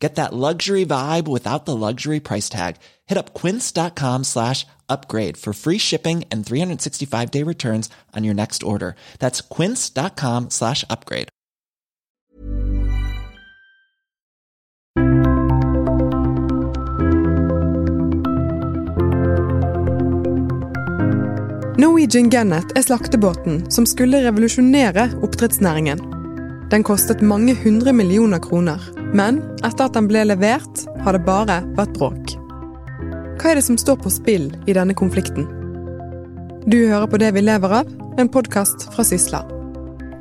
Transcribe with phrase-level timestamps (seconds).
[0.00, 2.76] Get that luxury vibe without the luxury price tag.
[3.06, 8.62] Hit up quince.com slash upgrade for free shipping and 365 day returns on your next
[8.62, 8.96] order.
[9.18, 11.28] That's quince.com slash upgrade.
[21.78, 26.19] Norwegian Gannet er slaktebåten som skulle revolusjonere oppdrettsnæringen.
[26.70, 28.78] Den kostet mange hundre millioner kroner,
[29.10, 32.36] men etter at den ble levert, har det bare vært bråk.
[33.40, 35.48] Hva er det som står på spill i denne konflikten?
[36.70, 37.90] Du hører på Det vi lever av,
[38.22, 39.42] en podkast fra Sysla.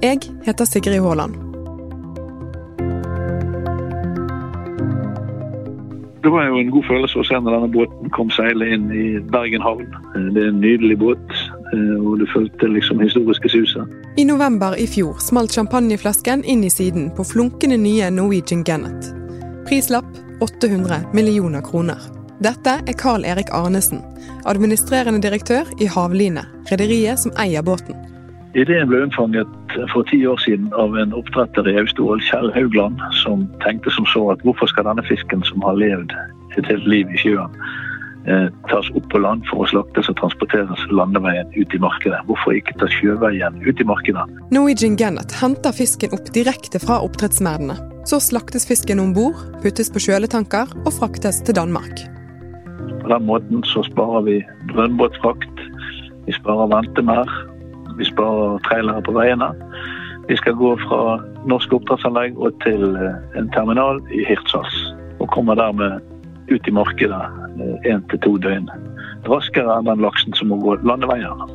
[0.02, 1.38] Jeg heter Sigrid Haaland.
[6.24, 9.08] Det var jo en god følelse å se når denne båten kom seilende inn i
[9.30, 9.86] Bergen havn.
[10.34, 11.38] Det er en nydelig båt,
[11.78, 13.88] og du følte liksom historiske suset.
[14.18, 19.12] I november i fjor smalt champagneflasken inn i siden på flunkende nye Norwegian Gannet.
[19.70, 20.10] Prislapp
[20.42, 22.00] 800 millioner kroner.
[22.40, 24.00] Dette er Carl Erik Arnesen,
[24.48, 27.98] administrerende direktør i Havline, rederiet som eier båten.
[28.58, 33.44] Ideen ble unnfanget for ti år siden av en oppdretter i Austevoll, Kjell Haugland, som
[33.66, 36.16] tenkte som så at hvorfor skal denne fisken som har levd
[36.58, 37.69] et helt liv i sjøen, eh,
[38.70, 42.20] tas opp på land for å slaktes og transporteres landeveien ut i markedet.
[42.28, 44.26] Hvorfor ikke ta sjøveien ut i markedet?
[44.54, 47.78] Norwegian Gannet henter fisken opp direkte fra oppdrettsmerdene.
[48.10, 52.04] Så slaktes fisken om bord, puttes på kjøletanker og fraktes til Danmark.
[53.02, 54.38] På den måten så sparer vi
[54.74, 55.64] brønnbåtfrakt,
[56.28, 57.32] vi sparer ventemær,
[57.98, 59.50] vi sparer trailere på veiene.
[60.30, 61.18] Vi skal gå fra
[61.50, 64.76] norske oppdrettsanlegg og til eh, en terminal i Hirtshals.
[65.20, 66.04] Og kommer dermed
[66.52, 67.24] ut i markedet
[67.90, 68.70] én til to døgn
[69.28, 71.48] raskere enn den laksen som må gå landeveiene.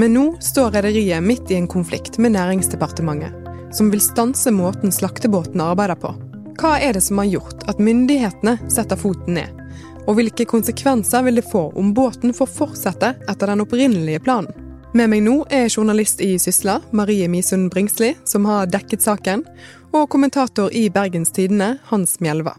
[0.00, 3.34] Men nå står rederiet midt i en konflikt med Næringsdepartementet,
[3.74, 6.14] som vil stanse måten slaktebåten arbeider på.
[6.58, 9.62] Hva er det som har gjort at myndighetene setter foten ned?
[10.04, 14.50] Og hvilke konsekvenser vil det få om båten får fortsette etter den opprinnelige planen?
[14.94, 19.42] Med meg nå er journalist i Sysla, Marie Misund Bringsli, som har dekket saken,
[19.90, 22.54] og kommentator i Bergens Tidende, Hans Mjelva.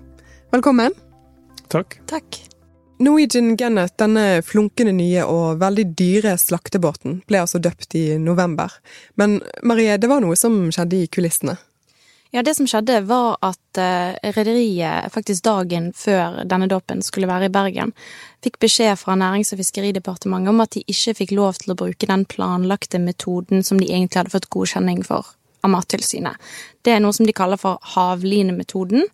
[0.52, 1.05] Velkommen.
[1.72, 2.00] Takk.
[2.10, 2.42] Takk.
[2.98, 8.72] Norwegian Gennet, denne flunkende nye og veldig dyre slaktebåten, ble altså døpt i november.
[9.20, 11.58] Men Marie, det var noe som skjedde i kulissene?
[12.36, 17.48] Ja, det som skjedde var at uh, rederiet faktisk dagen før denne dåpen skulle være
[17.48, 17.94] i Bergen,
[18.44, 22.10] fikk beskjed fra Nærings- og fiskeridepartementet om at de ikke fikk lov til å bruke
[22.10, 26.36] den planlagte metoden som de egentlig hadde fått godkjenning for av Mattilsynet.
[26.84, 29.08] Det er noe som de kaller for havlinemetoden,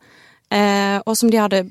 [0.54, 1.66] uh, og som de hadde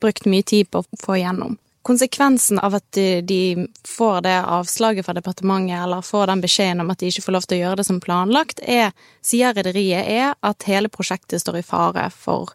[0.00, 1.58] brukt mye tid på å få igjennom.
[1.82, 7.00] Konsekvensen av at de, får det avslaget fra departementet, eller får den beskjeden om at
[7.00, 8.92] de ikke får lov til å gjøre det som planlagt, er,
[9.24, 12.52] sier rederiet, er at hele prosjektet står i fare for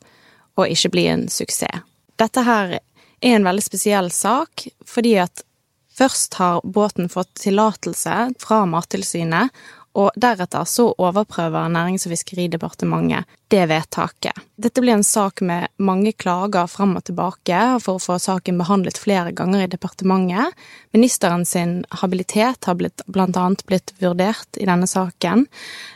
[0.56, 1.82] å ikke bli en suksess.
[2.16, 5.42] Dette her er en veldig spesiell sak, fordi at
[5.98, 9.50] først har båten fått tillatelse fra Mattilsynet,
[9.96, 14.36] og deretter så overprøver Nærings- og fiskeridepartementet det vedtaket.
[14.60, 19.00] Dette blir en sak med mange klager fram og tilbake for å få saken behandlet
[19.00, 20.52] flere ganger i departementet.
[20.96, 25.46] Ministeren sin habilitet har blitt, blant annet blitt vurdert i denne saken.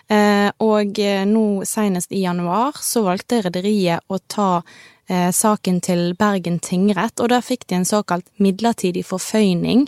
[0.08, 4.50] Eh, og nå senest i januar så valgte rederiet å ta
[5.10, 9.88] eh, saken til Bergen tingrett, og der fikk de en såkalt midlertidig forføyning,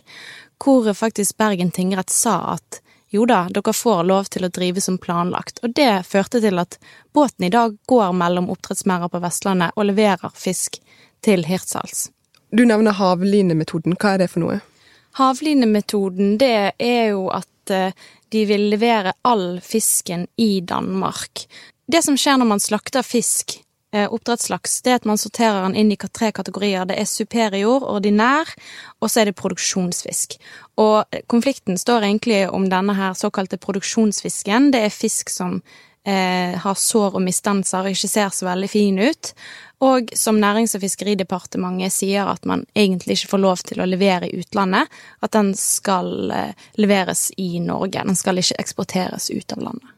[0.61, 4.97] hvor faktisk Bergen tingrett sa at jo da, dere får lov til å drive som
[5.01, 6.77] planlagt, og det førte til at
[7.13, 10.79] båten i dag går mellom oppdrettsmerder på Vestlandet og leverer fisk
[11.25, 12.09] til Hirtshals.
[12.51, 14.59] Du nevner havlinemetoden, hva er det for noe?
[15.19, 17.47] Havlinemetoden, det er jo at
[18.31, 21.45] de vil levere all fisken i Danmark.
[21.87, 23.57] Det som skjer når man slakter fisk,
[23.91, 26.85] oppdrettslaks, det er at man sorterer den inn i tre kategorier.
[26.87, 28.49] Det er superior, ordinær,
[29.01, 30.37] og så er det produksjonsfisk.
[30.79, 34.71] Og konflikten står egentlig om denne her såkalte produksjonsfisken.
[34.71, 35.59] Det er fisk som
[36.05, 39.33] eh, har sår og misdanser og ikke ser så veldig fin ut.
[39.81, 44.29] Og som Nærings- og fiskeridepartementet sier at man egentlig ikke får lov til å levere
[44.29, 44.91] i utlandet.
[45.21, 48.05] At den skal eh, leveres i Norge.
[48.05, 49.97] Den skal ikke eksporteres ut av landet.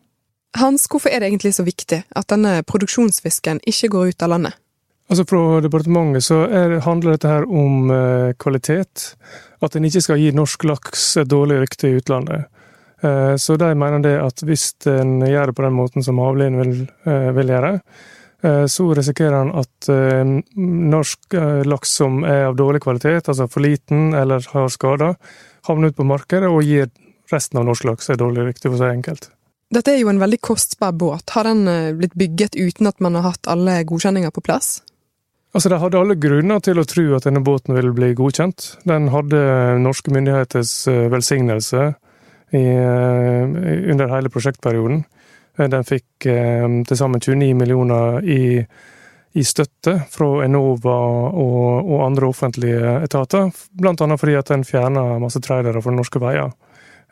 [0.60, 4.60] Hans, hvorfor er det egentlig så viktig at denne produksjonsfisken ikke går ut av landet?
[5.12, 9.14] Altså Fra departementet så er, handler dette her om eh, kvalitet.
[9.66, 12.50] At en ikke skal gi norsk laks et dårlig rykte i utlandet.
[13.36, 16.70] Så de mener det at hvis en gjør det på den måten som Havlin vil,
[17.36, 17.72] vil gjøre,
[18.72, 19.90] så risikerer en at
[20.56, 21.36] norsk
[21.68, 25.18] laks som er av dårlig kvalitet, altså for liten eller har skader,
[25.68, 26.88] havner ut på markedet og gir
[27.32, 29.28] resten av norsk laks et dårlig rykte for si enkelt.
[29.74, 31.34] Dette er jo en veldig kostbar båt.
[31.34, 31.66] Har den
[31.98, 34.76] blitt bygget uten at man har hatt alle godkjenninger på plass?
[35.54, 38.72] Altså, De hadde alle grunner til å tro at denne båten ville bli godkjent.
[38.90, 39.42] Den hadde
[39.84, 41.92] norske myndigheters eh, velsignelse
[42.58, 43.44] i, eh,
[43.94, 45.04] under hele prosjektperioden.
[45.60, 48.64] Eh, den fikk til sammen 29 millioner i,
[49.38, 50.98] i støtte fra Enova
[51.30, 56.22] og, og, andre offentlige etater, blant annet fordi at den fjerna masse trailere fra norske
[56.24, 56.50] veier.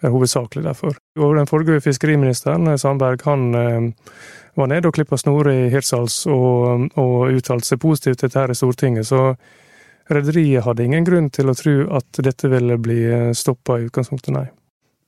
[0.01, 0.95] Hovedsakelig derfor.
[1.19, 3.51] Og den forrige fiskeriministeren, Sandberg, han
[4.57, 8.53] var nede og klippa snorer i Hirtshals og, og uttalte seg positivt til dette her
[8.53, 9.05] i Stortinget.
[9.07, 9.35] Så
[10.09, 13.03] rederiet hadde ingen grunn til å tro at dette ville bli
[13.37, 14.47] stoppa i utgangspunktet, nei.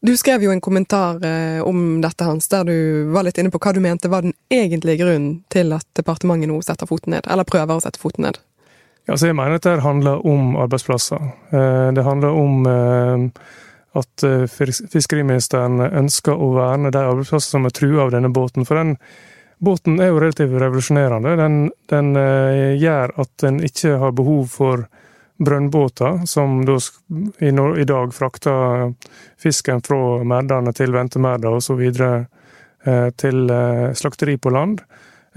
[0.03, 2.77] Du skrev jo en kommentar eh, om dette, Hans, der du
[3.15, 6.57] var litt inne på hva du mente var den egentlige grunnen til at departementet nå
[6.59, 8.39] setter foten ned, eller prøver å sette foten ned.
[9.07, 11.23] Ja, så jeg mener at det handler om arbeidsplasser.
[11.55, 13.23] Eh, det handler om eh,
[13.93, 18.65] at fiskeriministeren ønsker å verne de arbeidsplassene som er trua av denne båten.
[18.65, 18.95] For den
[19.63, 21.35] Båten er jo relativt revolusjonerende.
[21.39, 21.57] Den,
[21.91, 24.83] den eh, gjør at en ikke har behov for
[25.43, 26.75] brønnbåter, som da
[27.39, 28.91] i, dag frakter
[29.39, 31.79] fisken fra merdene til ventemerder osv.
[31.79, 34.83] Eh, til eh, slakteri på land.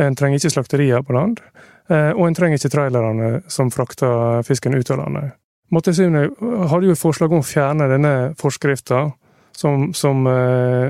[0.02, 1.40] En trenger ikke slakterier på land.
[1.86, 5.36] Og en trenger ikke trailerne som frakter fisken ut av landet.
[5.74, 9.08] Mattilsynet hadde jo forslag om å fjerne denne forskrifta
[9.56, 10.26] som, som,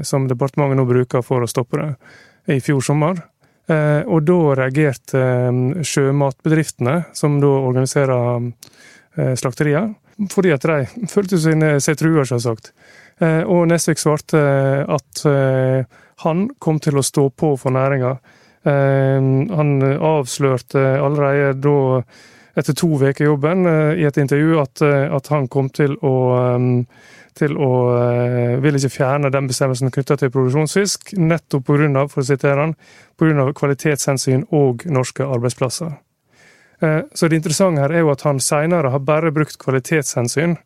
[0.05, 3.23] som departementet nå bruker for å stoppe det i fjor sommer.
[3.67, 8.47] Eh, og da reagerte eh, sjømatbedriftene, som da organiserer
[9.19, 9.91] eh, slakterier,
[10.31, 12.73] fordi at de følte seg trua, selvsagt.
[13.21, 14.39] Og Nesvik svarte
[14.93, 15.21] at
[16.21, 18.11] han kom til å stå på for næringa.
[18.65, 21.77] Han avslørte allerede da,
[22.57, 23.67] etter to uker i jobben,
[24.01, 24.83] i et intervju, at,
[25.13, 26.15] at han kom til å
[27.37, 32.07] til å eh, vil ikke fjerne den bestemmelsen knytta til produksjonsfisk, nettopp pga.
[32.09, 32.75] for å sitere han,
[33.41, 35.97] av kvalitetshensyn og norske arbeidsplasser.
[36.81, 40.57] Eh, så det interessante her er jo at han seinere har bare brukt kvalitetshensyn,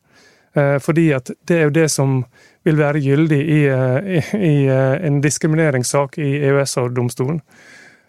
[0.55, 2.23] eh, fordi at det er jo det som
[2.63, 7.41] vil være gyldig i, i, i en diskrimineringssak i EØS-domstolen.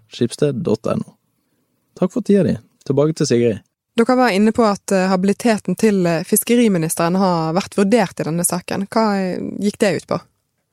[1.99, 2.55] Takk for tida di.
[2.87, 3.67] Tilbake til Sigrid.
[3.99, 8.47] Dere var inne på at eh, habiliteten til eh, fiskeriministeren har vært vurdert i denne
[8.47, 8.87] saken.
[8.87, 10.23] Hva eh, gikk det ut på?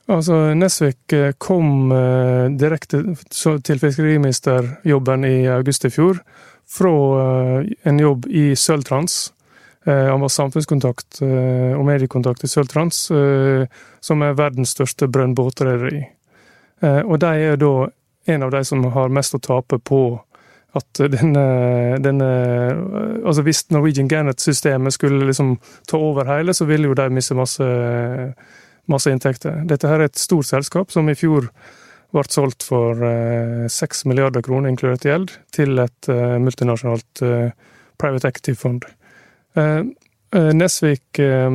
[0.10, 1.92] Altså, Nesvik kom
[2.58, 6.18] direkte til fiskeriministerjobben i august i fjor
[6.70, 6.94] fra
[7.62, 9.28] en jobb i Sølvtrans
[9.86, 13.66] Eh, han var samfunnskontakt eh, og mediekontakt i Sølvtrans, eh,
[14.04, 16.04] som er verdens største brønnbåtrederi.
[16.80, 17.90] Og de er da
[18.32, 20.04] en av de som har mest å tape på
[20.80, 21.42] at denne,
[22.00, 22.28] denne
[23.28, 25.58] Altså hvis Norwegian Gannet-systemet skulle liksom
[25.92, 27.68] ta over hele, så ville jo de miste masse,
[28.90, 29.62] masse inntekter.
[29.70, 31.50] Dette her er et stort selskap som i fjor
[32.10, 32.98] ble solgt for
[33.70, 36.10] 6 milliarder kroner, inkludert gjeld, til et
[36.42, 37.22] multinasjonalt
[38.00, 38.86] private active-fond.
[39.54, 39.80] Eh,
[40.36, 41.50] eh, Nesvik eh,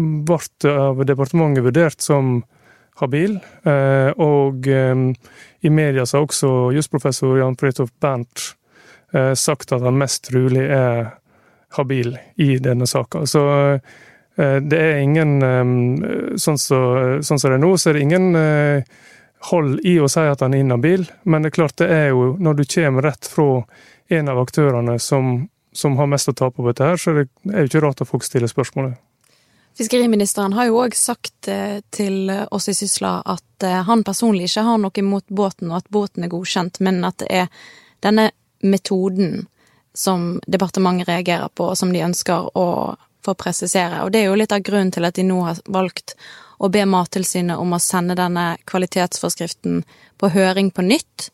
[0.00, 2.40] ble av departementet vurdert som
[3.00, 3.38] habil,
[4.20, 8.42] og i media har også jusprofessor Jan Fridtjof Bernt
[9.40, 11.08] sagt at han mest trolig er
[11.78, 13.22] habil i denne saka.
[13.24, 13.40] Så
[14.40, 15.32] det er ingen
[16.40, 16.80] Sånn som så,
[17.26, 18.28] sånn det er nå, så er det ingen
[19.50, 22.34] hold i å si at han er inhabil, men det er klart det er jo
[22.40, 23.62] når du kommer rett fra
[24.12, 27.54] en av aktørene som, som har mest å tape på dette, her, så er det
[27.54, 28.98] er jo ikke rart at folk stiller spørsmålet.
[29.78, 34.66] Fiskeriministeren har jo òg sagt eh, til oss i Sysla at eh, han personlig ikke
[34.66, 37.62] har noe imot båten, og at båten er godkjent, men at det er
[38.04, 38.30] denne
[38.60, 39.46] metoden
[39.96, 42.66] som departementet reagerer på, og som de ønsker å
[43.24, 44.02] få presisere.
[44.04, 46.16] Og det er jo litt av grunnen til at de nå har valgt
[46.60, 49.82] å be Mattilsynet om å sende denne kvalitetsforskriften
[50.20, 51.30] på høring på nytt,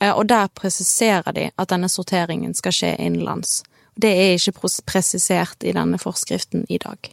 [0.00, 3.62] eh, og der presiserer de at denne sorteringen skal skje innenlands.
[3.98, 7.10] Det er ikke presisert i denne forskriften i dag.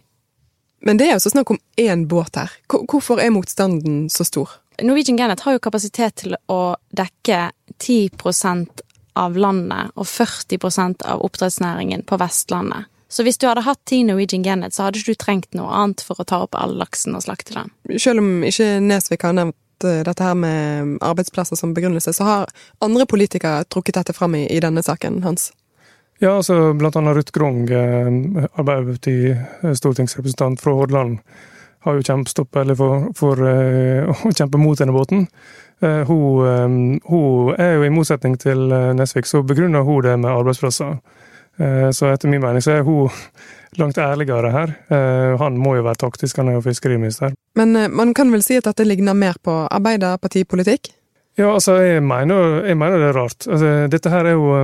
[0.86, 2.52] Men det er jo så snakk om én båt her.
[2.70, 4.50] Hvorfor er motstanden så stor?
[4.84, 7.48] Norwegian Genet har jo kapasitet til å dekke
[7.80, 8.84] 10%
[9.16, 12.92] av landet og 40% av oppdrettsnæringen på Vestlandet.
[13.08, 16.02] Så hvis du hadde hatt ti Norwegian Gannet, så hadde ikke du trengt noe annet
[16.06, 17.72] for å ta opp all laksen og slakte den.
[18.02, 22.56] Selv om ikke Nesvik har nevnt eh, dette her med arbeidsplasser som begrunnelse, så har
[22.86, 25.52] andre politikere trukket dette fram i, i denne saken, Hans?
[26.24, 31.20] Ja, altså blant annet Ruth Grung, eh, Arbeiderparti-stortingsrepresentant fra Hordaland,
[31.86, 35.28] har jo kjempestoppet eller for, for å kjempe mot denne båten.
[35.86, 40.96] Hun, hun, er jo i motsetning til Nesvik, så begrunner hun det med arbeidsplasser.
[41.58, 43.10] Eh, så etter min mening så er hun
[43.80, 44.76] langt ærligere her.
[44.90, 47.36] Eh, han må jo være taktisk, han er jo fiskeriminister.
[47.56, 50.92] Men eh, man kan vel si at dette ligner mer på arbeiderpartipolitikk?
[51.36, 53.48] Ja, altså, jeg mener, jeg mener det er rart.
[53.48, 54.56] Altså, dette her er jo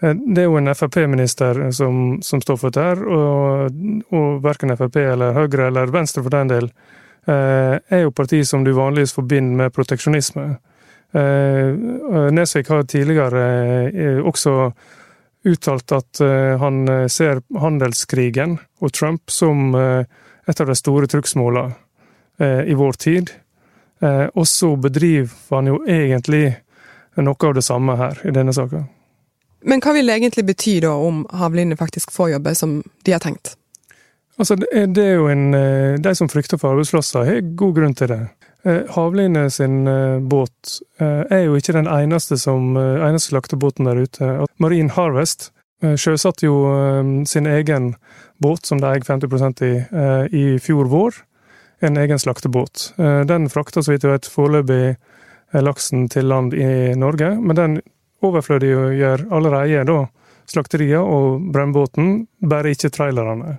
[0.00, 3.74] det er jo en Frp-minister som, som, står for dette, her, og,
[4.16, 6.70] og verken Frp eller Høyre eller Venstre for den del
[7.28, 10.46] er jo parti som du vanligvis forbinder med proteksjonisme.
[12.32, 14.54] Nesvik har tidligere også
[15.44, 20.04] uttalt at eh, han eh, ser handelskrigen og Trump som eh,
[20.46, 21.76] et av de store trugsmålene
[22.40, 23.30] i vår tid.
[24.00, 26.54] Og så bedriver han jo egentlig
[27.20, 28.80] noe av det samme her, i denne saka.
[29.68, 33.20] Men hva vil det egentlig bety da om havlinene faktisk får jobbe som de har
[33.20, 33.52] tenkt?
[34.40, 35.52] Altså, det er jo en,
[36.00, 38.22] De som frykter for arbeidsplasser, har god grunn til det.
[38.62, 44.02] Eh, Havline sin eh, båt eh, er jo ikke den eneste, som, eneste slaktebåten der
[44.04, 44.32] ute.
[44.60, 46.56] Marine Harvest sjøsatte jo
[47.24, 47.94] sin egen
[48.44, 49.70] båt, som de eier 50% i,
[50.36, 51.22] i fjor vår.
[51.80, 52.90] En egen slaktebåt.
[53.24, 54.82] Den frakta så vidt jeg vet foreløpig
[55.64, 57.78] laksen til land i Norge, men den
[58.20, 60.02] overflødiggjør allerede da
[60.52, 63.56] slakteriet og brønnbåten, bare ikke trailerne.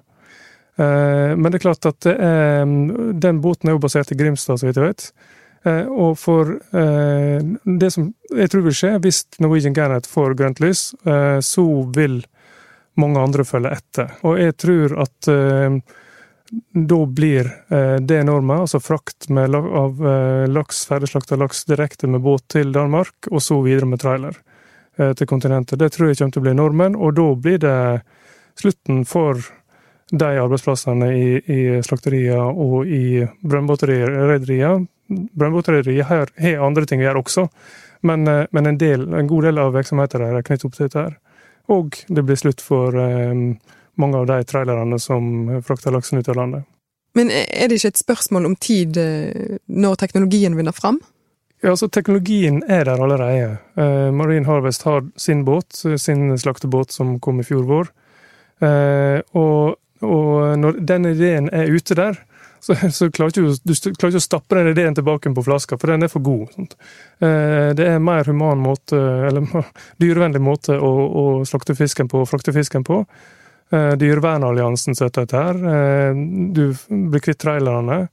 [0.76, 2.66] Eh, men det er klart at er,
[3.14, 5.08] den båten er jo basert i Grimstad, så vidt jeg vet.
[5.68, 10.62] Eh, og for eh, det som jeg tror vil skje, hvis Norwegian Gannet får grønt
[10.64, 10.92] lys,
[11.44, 12.22] så vil
[13.00, 14.14] mange andre følge etter.
[14.28, 15.30] Og jeg tror at
[16.72, 17.48] da blir
[18.04, 20.00] det norma, altså frakt med, av
[20.52, 24.40] laks, ferdigslakta laks direkte med båt til Danmark, og så videre med trailer
[24.96, 25.80] til kontinentet.
[25.80, 27.78] Det tror jeg kommer til å bli normen, og da blir det
[28.60, 29.40] slutten for
[30.12, 34.82] de arbeidsplassene i, i slakterier og i brønnbåtrederier.
[35.10, 37.46] Brønnbåtrederier har, andre ting å gjøre også,
[38.08, 41.06] men, eh, men en, del, en, god del av virksomheten er knyttet opp til dette.
[41.06, 41.16] her.
[41.72, 43.56] Og det blir slutt for um,
[44.02, 46.68] mange av de trailerne som frakter laksen ut av landet.
[47.16, 48.98] Men er det ikke et spørsmål om tid
[49.68, 51.02] når teknologien vinner fram?
[51.62, 53.60] Ja, altså Teknologien er der allerede.
[53.78, 57.92] Uh, Marine Harvest har sin båt, sin slaktebåt som kom i fjor vår.
[58.62, 62.20] Uh, og og når den ideen er ute der,
[62.62, 65.90] så, så klarer ikke, du klarer ikke å stappe den ideen tilbake på flaska, for
[65.90, 66.52] den er for god.
[66.54, 66.76] Sånt.
[67.18, 69.48] Eh, det er en mer human måte, eller
[70.02, 73.02] dyrevennlig måte å, å slakte fisken på og frakte fisken på.
[73.74, 75.64] Eh, Dyrevernalliansen støtter dette her.
[75.74, 76.22] Eh,
[76.54, 76.68] du
[77.10, 78.06] blir kvitt trailerne.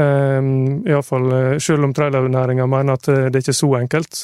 [0.00, 4.20] Iallfall selv om trailernæringa mener at det ikke er så enkelt.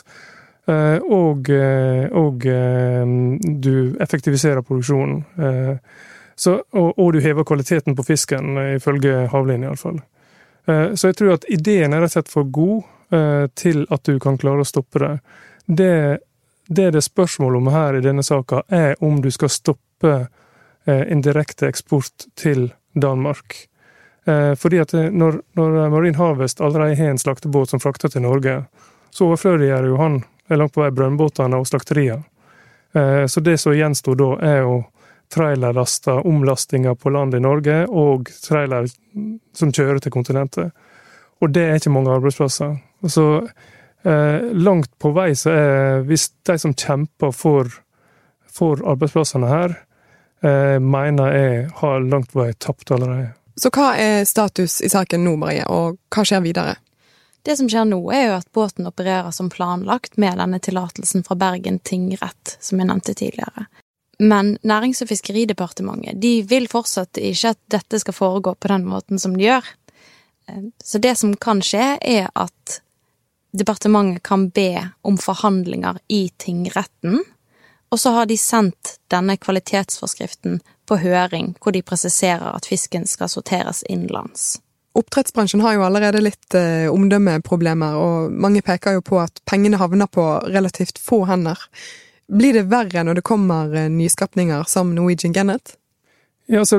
[0.70, 1.50] Og,
[2.16, 5.18] og du effektiviserer produksjonen.
[6.38, 10.00] Så, og, og, du hever kvaliteten på fisken, eh, ifølge Havlin iallfall.
[10.66, 14.04] Eh, så jeg tror at ideen er rett og slett for god eh, til at
[14.04, 15.14] du kan klare å stoppe det.
[15.66, 15.92] Det
[16.66, 20.14] det det er spørsmål om her i denne saka, er om du skal stoppe
[20.86, 23.54] en direkte eksport til Danmark.
[24.58, 28.56] Fordi at når, når Marine Harvest allerede har en slaktebåt som frakter til Norge,
[29.14, 30.18] så overflødiggjør jo han
[30.50, 32.26] langt på vei brønnbåtene og slakteriene.
[33.30, 34.82] Så det som gjenstår da, er jo
[35.32, 38.88] trailerlasta omlastinger på land i Norge, og trailer
[39.56, 40.74] som kjører til kontinentet.
[41.42, 42.76] Og det er ikke mange arbeidsplasser.
[43.12, 43.26] Så
[44.06, 47.68] eh, langt på vei så er Hvis de som kjemper for,
[48.48, 49.76] for arbeidsplassene her,
[50.42, 53.34] eh, mener jeg har langt vei tapt allerede.
[53.56, 56.76] Så hva er status i saken nå, Marie, og hva skjer videre?
[57.46, 61.36] Det som skjer nå, er jo at båten opererer som planlagt med denne tillatelsen fra
[61.38, 63.68] Bergen tingrett, som jeg nevnte tidligere.
[64.18, 69.20] Men Nærings- og fiskeridepartementet de vil fortsatt ikke at dette skal foregå på den måten
[69.20, 69.66] som de gjør.
[70.84, 72.80] Så det som kan skje, er at
[73.56, 77.22] departementet kan be om forhandlinger i tingretten,
[77.90, 83.30] og så har de sendt denne kvalitetsforskriften på høring, hvor de presiserer at fisken skal
[83.30, 84.56] sorteres innenlands.
[84.96, 90.08] Oppdrettsbransjen har jo allerede litt eh, omdømmeproblemer, og mange peker jo på at pengene havner
[90.08, 91.60] på relativt få hender.
[92.26, 95.76] Blir det verre når det kommer eh, nyskapninger som Norwegian Gennet?
[96.50, 96.78] Ja, så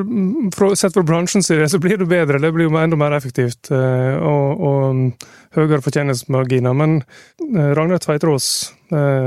[0.55, 2.39] fra, Sett fra bransjens side så blir det bedre.
[2.39, 6.75] Det blir jo enda mer effektivt eh, og, og, høyere fortjenestemarginer.
[6.75, 8.73] Men eh, Ragnar Tveitrås,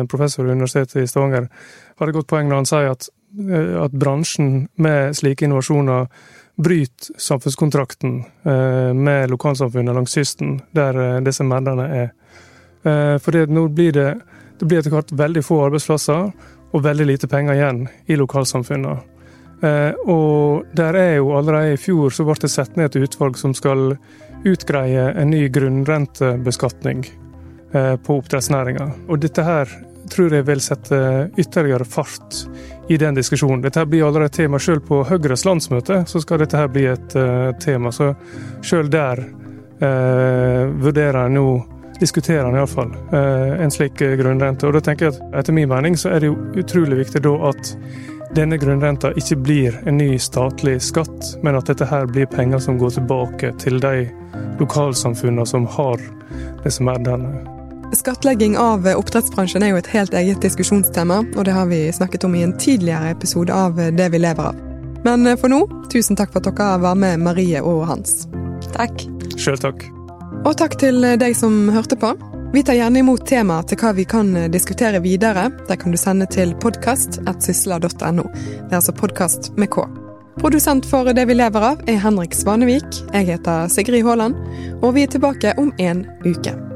[0.09, 1.51] professor ved Universitetet i Stavanger,
[2.01, 3.11] har et godt poeng når han sier at,
[3.85, 6.07] at bransjen med slike innovasjoner
[6.57, 8.15] bryter samfunnskontrakten
[8.97, 12.09] med lokalsamfunnet langs kysten, der disse merdene er.
[13.21, 14.09] For nå blir det
[14.61, 16.31] det blir etter hvert veldig få arbeidsplasser
[16.71, 18.99] og veldig lite penger igjen i lokalsamfunnene.
[19.61, 23.37] Eh, og der er jo allerede i fjor så ble det satt ned et utvalg
[23.41, 23.97] som skal
[24.49, 27.05] utgreie en ny grunnrentebeskatning
[27.75, 28.87] eh, på oppdrettsnæringa.
[29.09, 29.73] Og dette her
[30.11, 31.01] tror jeg vil sette
[31.39, 32.45] ytterligere fart
[32.91, 33.63] i den diskusjonen.
[33.63, 37.15] Dette her blir allerede tema selv på Høyres landsmøte, så skal dette her bli et
[37.15, 37.93] uh, tema.
[37.95, 38.15] Så
[38.67, 41.47] selv der eh, vurderer jeg nå
[42.01, 44.67] diskuterer han iallfall eh, en slik eh, grunnrente.
[44.67, 47.35] Og da tenker jeg at Etter min mening så er det jo utrolig viktig da
[47.51, 47.75] at
[48.37, 52.79] denne grunnrenta ikke blir en ny statlig skatt, men at dette her blir penger som
[52.79, 54.07] går tilbake til de
[54.61, 56.03] lokalsamfunnene som har
[56.63, 57.43] det som er denne.
[57.97, 62.39] Skattlegging av oppdrettsbransjen er jo et helt eget diskusjonstema, og det har vi snakket om
[62.39, 64.67] i en tidligere episode av Det vi lever av.
[65.05, 68.27] Men eh, for nå, tusen takk for at dere var med, Marie og Hans.
[68.77, 69.09] Takk.
[69.41, 69.89] Sjøl takk.
[70.41, 72.15] Og takk til deg som hørte på.
[72.55, 75.51] Vi tar gjerne imot temaer til hva vi kan diskutere videre.
[75.69, 78.25] Det kan du sende til podkast.sysla.no.
[78.25, 79.85] Det er altså podkast med K.
[80.41, 83.03] Produsent for Det vi lever av er Henrik Svanevik.
[83.13, 84.41] Jeg heter Sigrid Haaland,
[84.81, 86.70] og vi er tilbake om en uke.